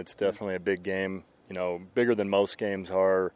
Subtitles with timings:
[0.00, 3.32] It's definitely a big game, you know, bigger than most games are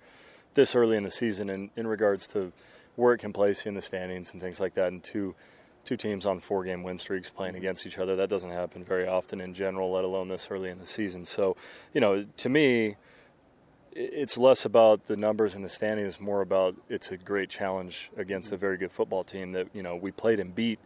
[0.55, 2.53] this early in the season in, in regards to
[2.97, 4.89] where it can place you in the standings and things like that.
[4.89, 5.37] And two,
[5.85, 7.63] two teams on four game win streaks playing mm-hmm.
[7.63, 10.81] against each other, that doesn't happen very often in general, let alone this early in
[10.81, 11.25] the season.
[11.25, 11.57] So,
[11.95, 12.97] you know, to me,
[13.93, 18.51] it's less about the numbers and the standings, more about it's a great challenge against
[18.51, 18.61] a mm-hmm.
[18.63, 20.81] very good football team that, you know, we played and beat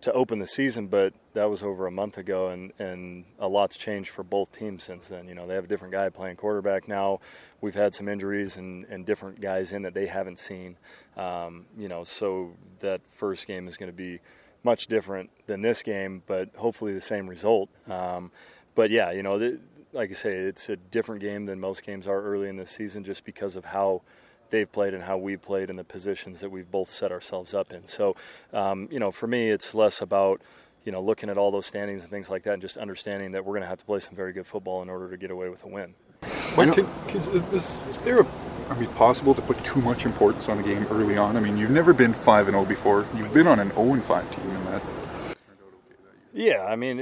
[0.00, 3.76] to open the season, but that was over a month ago, and, and a lot's
[3.76, 5.26] changed for both teams since then.
[5.26, 7.20] You know, they have a different guy playing quarterback now.
[7.60, 10.76] We've had some injuries and, and different guys in that they haven't seen.
[11.16, 14.20] Um, you know, so that first game is going to be
[14.62, 17.68] much different than this game, but hopefully the same result.
[17.88, 18.30] Um,
[18.74, 19.58] but yeah, you know,
[19.92, 23.02] like I say, it's a different game than most games are early in the season
[23.02, 24.02] just because of how–
[24.50, 27.72] they've played and how we've played and the positions that we've both set ourselves up
[27.72, 27.86] in.
[27.86, 28.16] So,
[28.52, 30.40] um, you know, for me, it's less about
[30.84, 33.44] you know looking at all those standings and things like that, and just understanding that
[33.44, 35.48] we're going to have to play some very good football in order to get away
[35.48, 35.94] with a win.
[36.54, 38.26] What can, is, is there a,
[38.70, 41.36] I mean, possible to put too much importance on the game early on?
[41.36, 43.06] I mean, you've never been five and zero oh before.
[43.16, 45.96] You've been on an zero oh and five team, and that turned out okay.
[46.32, 46.54] That year.
[46.54, 46.98] Yeah, I mean,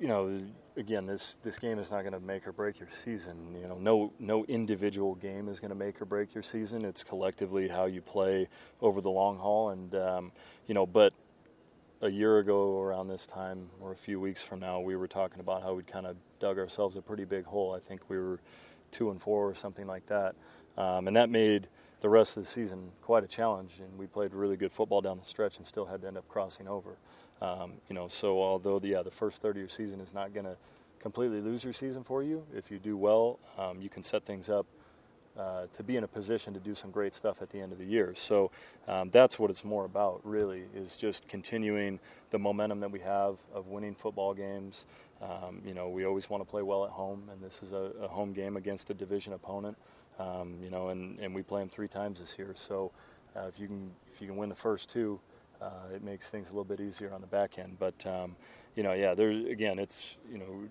[0.00, 0.40] you know
[0.76, 3.56] again, this this game is not going to make or break your season.
[3.60, 6.84] You know, no no individual game is going to make or break your season.
[6.84, 8.48] It's collectively how you play
[8.80, 10.32] over the long haul, and um,
[10.66, 11.12] you know, but
[12.00, 15.38] a year ago around this time or a few weeks from now, we were talking
[15.38, 17.72] about how we'd kind of dug ourselves a pretty big hole.
[17.72, 18.40] I think we were
[18.90, 20.34] two and four or something like that,
[20.76, 21.68] um, and that made
[22.00, 23.74] the rest of the season quite a challenge.
[23.78, 26.28] And we played really good football down the stretch and still had to end up
[26.28, 26.96] crossing over.
[27.40, 30.32] Um, you know, so although the, yeah, the first third of your season is not
[30.34, 30.56] going to
[30.98, 34.48] completely lose your season for you, if you do well, um, you can set things
[34.48, 34.66] up
[35.38, 37.78] uh, to be in a position to do some great stuff at the end of
[37.78, 38.14] the year.
[38.14, 38.50] So
[38.86, 43.36] um, that's what it's more about, really, is just continuing the momentum that we have
[43.54, 44.86] of winning football games.
[45.22, 47.92] Um, you know, we always want to play well at home, and this is a,
[48.02, 49.76] a home game against a division opponent.
[50.18, 52.52] Um, you know, and, and we play them three times this year.
[52.54, 52.92] So
[53.34, 55.18] uh, if you can if you can win the first two,
[55.60, 57.76] uh, it makes things a little bit easier on the back end.
[57.78, 58.36] But um,
[58.76, 60.68] you know, yeah, there again, it's you know,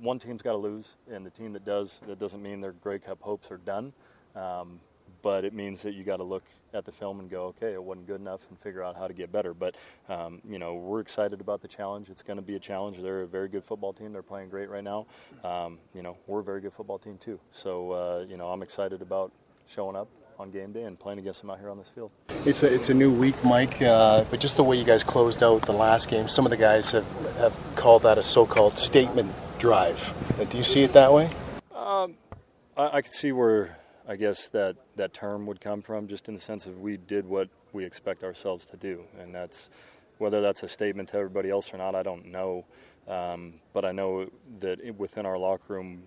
[0.00, 2.98] one team's got to lose, and the team that does that doesn't mean their Grey
[2.98, 3.92] Cup hopes are done.
[4.34, 4.80] Um,
[5.22, 7.82] but it means that you got to look at the film and go, okay, it
[7.82, 9.52] wasn't good enough, and figure out how to get better.
[9.52, 9.74] But
[10.08, 12.08] um, you know, we're excited about the challenge.
[12.08, 12.98] It's going to be a challenge.
[12.98, 14.12] They're a very good football team.
[14.12, 15.06] They're playing great right now.
[15.44, 17.38] Um, you know, we're a very good football team too.
[17.52, 19.32] So uh, you know, I'm excited about
[19.66, 22.10] showing up on game day and playing against them out here on this field.
[22.46, 25.42] It's a, it's a new week, Mike, uh, but just the way you guys closed
[25.42, 27.06] out the last game, some of the guys have,
[27.36, 29.30] have called that a so-called statement
[29.60, 30.40] drive.
[30.40, 31.28] Uh, do you see it that way?
[31.74, 32.14] Um,
[32.78, 33.76] I, I can see where
[34.08, 37.26] I guess that, that term would come from, just in the sense of we did
[37.26, 39.68] what we expect ourselves to do, and that's
[40.16, 41.94] whether that's a statement to everybody else or not.
[41.94, 42.64] I don't know,
[43.06, 46.04] um, but I know that it, within our locker room,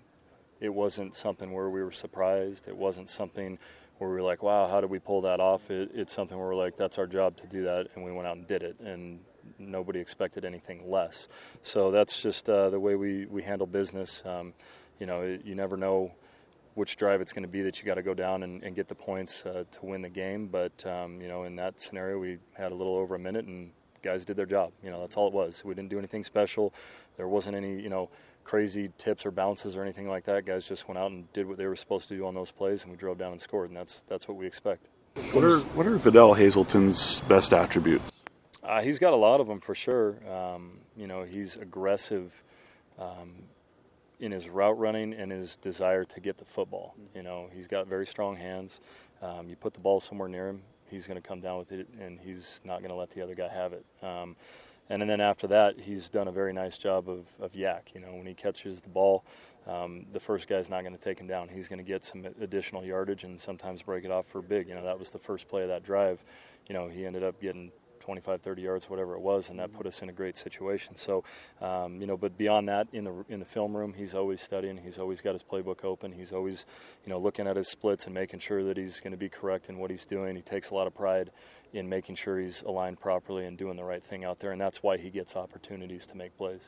[0.59, 2.67] it wasn't something where we were surprised.
[2.67, 3.59] It wasn't something
[3.99, 5.69] where we were like, wow, how did we pull that off?
[5.69, 8.27] It, it's something where we're like, that's our job to do that, and we went
[8.27, 9.19] out and did it, and
[9.71, 11.27] nobody expected anything less.
[11.61, 14.23] So that's just uh, the way we, we handle business.
[14.25, 14.53] Um,
[14.99, 16.11] you know, you never know
[16.75, 18.87] which drive it's going to be that you got to go down and, and, get
[18.87, 20.47] the points uh, to win the game.
[20.47, 23.71] But um, you know, in that scenario, we had a little over a minute, and
[24.01, 24.71] guys did their job.
[24.83, 25.63] You know, that's all it was.
[25.63, 26.73] We didn't do anything special.
[27.17, 28.09] There wasn't any, you know,
[28.43, 30.45] crazy tips or bounces or anything like that.
[30.45, 32.83] Guys just went out and did what they were supposed to do on those plays,
[32.83, 34.89] and we drove down and scored, and that's that's what we expect.
[35.31, 38.11] What are what are Vidal Hazelton's best attributes?
[38.63, 40.17] Uh, he's got a lot of them for sure.
[40.29, 42.41] Um, you know, he's aggressive
[42.97, 43.33] um,
[44.19, 46.95] in his route running and his desire to get the football.
[47.13, 48.79] You know, he's got very strong hands.
[49.21, 51.87] Um, you put the ball somewhere near him, he's going to come down with it,
[51.99, 53.85] and he's not going to let the other guy have it.
[54.01, 54.35] Um,
[54.89, 57.93] and then after that, he's done a very nice job of, of YAC.
[57.95, 59.23] You know, when he catches the ball,
[59.65, 61.47] um, the first guy's not going to take him down.
[61.47, 64.67] He's going to get some additional yardage and sometimes break it off for big.
[64.67, 66.23] You know, that was the first play of that drive.
[66.67, 67.71] You know, he ended up getting
[68.03, 70.97] 25, 30 yards, whatever it was, and that put us in a great situation.
[70.97, 71.23] So,
[71.61, 74.77] um, you know, but beyond that, in the in the film room, he's always studying.
[74.77, 76.11] He's always got his playbook open.
[76.11, 76.65] He's always,
[77.05, 79.69] you know, looking at his splits and making sure that he's going to be correct
[79.69, 80.35] in what he's doing.
[80.35, 81.31] He takes a lot of pride
[81.71, 84.83] in making sure he's aligned properly and doing the right thing out there, and that's
[84.83, 86.61] why he gets opportunities to make plays.